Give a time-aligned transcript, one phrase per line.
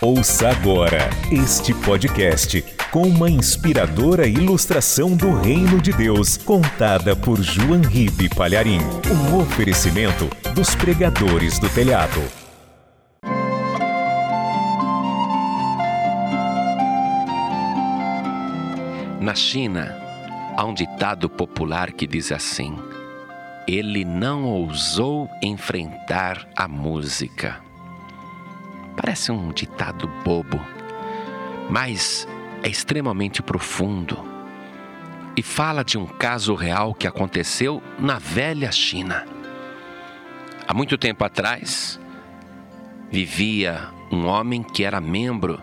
[0.00, 7.80] Ouça agora este podcast com uma inspiradora ilustração do Reino de Deus, contada por João
[7.80, 8.80] Ribe Palharim.
[9.10, 12.20] Um oferecimento dos pregadores do telhado.
[19.20, 19.96] Na China,
[20.56, 22.76] há um ditado popular que diz assim:
[23.66, 27.64] Ele não ousou enfrentar a música.
[29.04, 30.58] Parece um ditado bobo,
[31.68, 32.26] mas
[32.62, 34.16] é extremamente profundo
[35.36, 39.26] e fala de um caso real que aconteceu na velha China.
[40.66, 42.00] Há muito tempo atrás,
[43.10, 45.60] vivia um homem que era membro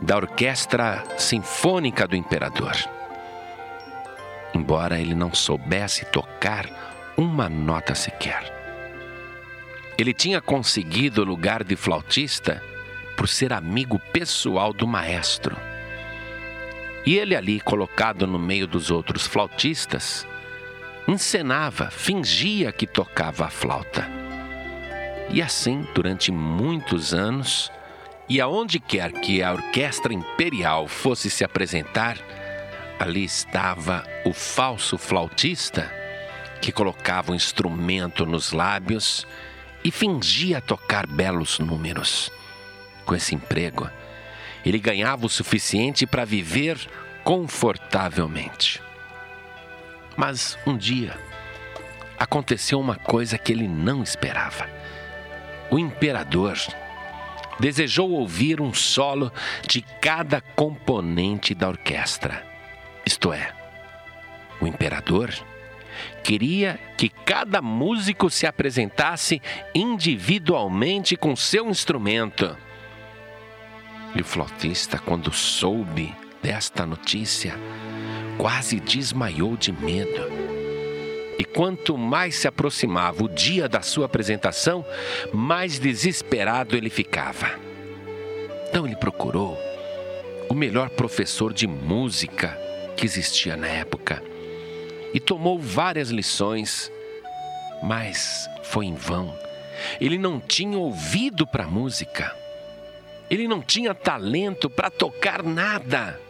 [0.00, 2.72] da Orquestra Sinfônica do Imperador.
[4.54, 6.66] Embora ele não soubesse tocar
[7.18, 8.50] uma nota sequer.
[9.98, 12.62] Ele tinha conseguido o lugar de flautista
[13.18, 15.56] por ser amigo pessoal do maestro.
[17.04, 20.24] E ele ali, colocado no meio dos outros flautistas,
[21.08, 24.08] encenava, fingia que tocava a flauta.
[25.30, 27.72] E assim, durante muitos anos,
[28.28, 32.16] e aonde quer que a orquestra imperial fosse se apresentar,
[33.00, 35.92] ali estava o falso flautista
[36.62, 39.26] que colocava o instrumento nos lábios
[39.82, 42.30] e fingia tocar belos números.
[43.08, 43.90] Com esse emprego,
[44.66, 46.78] ele ganhava o suficiente para viver
[47.24, 48.82] confortavelmente.
[50.14, 51.18] Mas um dia
[52.18, 54.68] aconteceu uma coisa que ele não esperava.
[55.70, 56.58] O imperador
[57.58, 59.32] desejou ouvir um solo
[59.66, 62.46] de cada componente da orquestra.
[63.06, 63.54] Isto é,
[64.60, 65.32] o imperador
[66.22, 69.40] queria que cada músico se apresentasse
[69.74, 72.67] individualmente com seu instrumento.
[74.14, 77.54] E o flautista, quando soube desta notícia,
[78.36, 80.28] quase desmaiou de medo.
[81.38, 84.84] E quanto mais se aproximava o dia da sua apresentação,
[85.32, 87.58] mais desesperado ele ficava.
[88.68, 89.58] Então ele procurou
[90.48, 92.58] o melhor professor de música
[92.96, 94.22] que existia na época
[95.12, 96.90] e tomou várias lições,
[97.82, 99.36] mas foi em vão.
[100.00, 102.36] Ele não tinha ouvido para música.
[103.30, 106.20] Ele não tinha talento para tocar nada.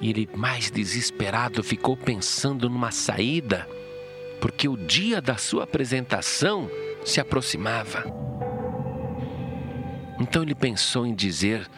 [0.00, 3.68] E ele, mais desesperado, ficou pensando numa saída,
[4.40, 6.70] porque o dia da sua apresentação
[7.04, 8.04] se aproximava.
[10.18, 11.68] Então ele pensou em dizer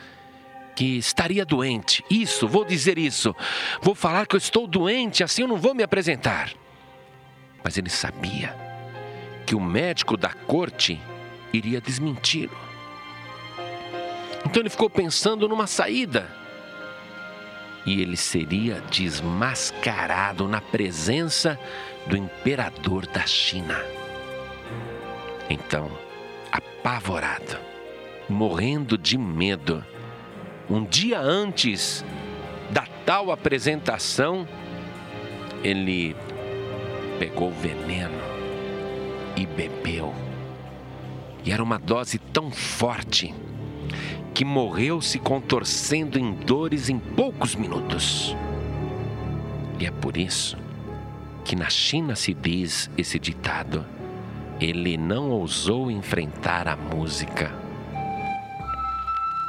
[0.74, 2.04] que estaria doente.
[2.10, 3.34] Isso, vou dizer isso.
[3.80, 6.52] Vou falar que eu estou doente, assim eu não vou me apresentar.
[7.62, 8.54] Mas ele sabia
[9.46, 11.00] que o médico da corte
[11.52, 12.71] iria desmenti-lo.
[14.52, 16.28] Então ele ficou pensando numa saída.
[17.86, 21.58] E ele seria desmascarado na presença
[22.06, 23.82] do imperador da China.
[25.48, 25.90] Então,
[26.52, 27.56] apavorado,
[28.28, 29.82] morrendo de medo,
[30.68, 32.04] um dia antes
[32.68, 34.46] da tal apresentação,
[35.64, 36.14] ele
[37.18, 38.20] pegou veneno
[39.34, 40.14] e bebeu.
[41.42, 43.34] E era uma dose tão forte
[44.34, 48.36] que morreu se contorcendo em dores em poucos minutos.
[49.78, 50.56] E é por isso
[51.44, 53.84] que na China se diz esse ditado:
[54.60, 57.52] ele não ousou enfrentar a música.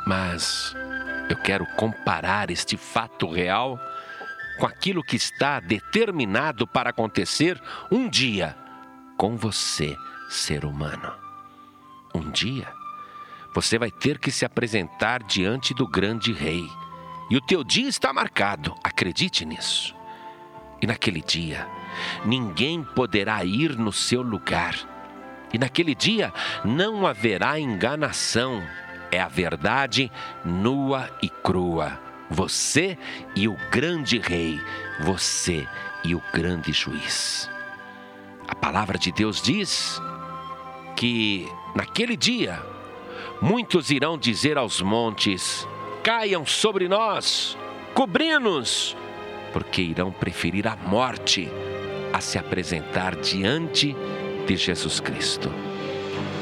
[0.06, 0.76] Mas
[1.30, 3.80] eu quero comparar este fato real
[4.60, 8.56] com aquilo que está determinado para acontecer um dia
[9.18, 9.96] com você,
[10.30, 11.14] ser humano.
[12.14, 12.68] Um dia,
[13.54, 16.68] você vai ter que se apresentar diante do grande rei.
[17.30, 19.96] E o teu dia está marcado, acredite nisso.
[20.82, 21.68] E naquele dia,
[22.26, 24.76] ninguém poderá ir no seu lugar.
[25.54, 26.34] E naquele dia
[26.66, 28.62] não haverá enganação,
[29.12, 30.12] é a verdade
[30.44, 32.00] nua e crua.
[32.30, 32.98] Você
[33.36, 34.60] e o grande rei,
[35.02, 35.68] você
[36.04, 37.50] e o grande juiz.
[38.48, 40.02] A palavra de Deus diz
[40.96, 42.73] que naquele dia
[43.42, 45.68] muitos irão dizer aos montes:
[46.04, 47.58] caiam sobre nós,
[47.94, 48.96] cobri-nos,
[49.52, 51.50] porque irão preferir a morte
[52.12, 53.96] a se apresentar diante
[54.46, 55.52] de Jesus Cristo.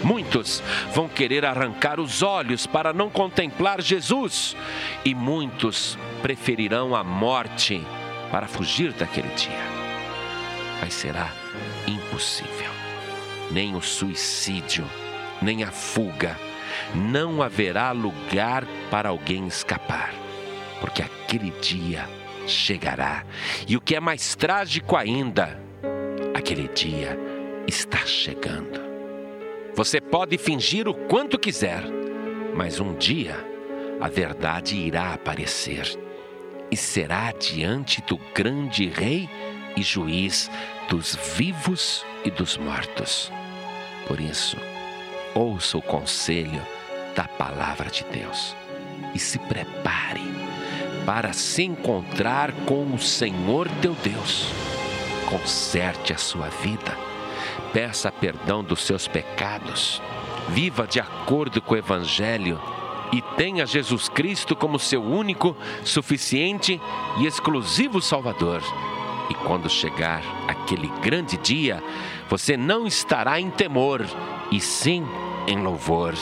[0.04, 0.64] Muitos
[0.94, 4.56] vão querer arrancar os olhos para não contemplar Jesus,
[5.06, 7.82] e muitos preferirão a morte
[8.32, 9.64] para fugir daquele dia.
[10.82, 11.32] Mas será
[11.88, 12.72] impossível.
[13.52, 14.86] Nem o suicídio,
[15.42, 16.38] nem a fuga,
[16.94, 20.14] não haverá lugar para alguém escapar,
[20.80, 22.08] porque aquele dia
[22.48, 23.24] chegará.
[23.68, 25.60] E o que é mais trágico ainda,
[26.34, 27.18] aquele dia
[27.68, 28.82] está chegando.
[29.76, 31.84] Você pode fingir o quanto quiser,
[32.54, 33.36] mas um dia
[34.00, 35.98] a verdade irá aparecer
[36.70, 39.30] e será diante do grande Rei
[39.76, 40.50] e Juiz
[40.90, 43.32] dos vivos e dos mortos.
[44.08, 44.58] Por isso,
[45.34, 46.62] ouça o conselho
[47.16, 48.56] da palavra de Deus
[49.14, 50.22] e se prepare
[51.06, 54.52] para se encontrar com o Senhor teu Deus.
[55.30, 56.98] Conserte a sua vida,
[57.74, 60.02] peça perdão dos seus pecados,
[60.50, 62.60] viva de acordo com o Evangelho
[63.12, 66.80] e tenha Jesus Cristo como seu único, suficiente
[67.20, 68.62] e exclusivo Salvador.
[69.32, 71.82] E quando chegar aquele grande dia,
[72.30, 74.06] você não estará em temor,
[74.52, 75.08] e sim
[75.48, 76.14] em louvor.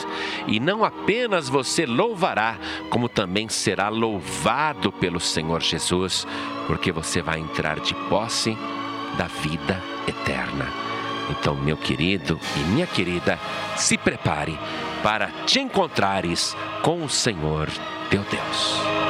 [0.46, 2.56] E não apenas você louvará,
[2.88, 6.24] como também será louvado pelo Senhor Jesus,
[6.68, 8.56] porque você vai entrar de posse
[9.18, 10.68] da vida eterna.
[11.30, 13.40] Então, meu querido e minha querida,
[13.74, 14.56] se prepare
[15.02, 17.66] para te encontrares com o Senhor
[18.08, 19.09] teu Deus.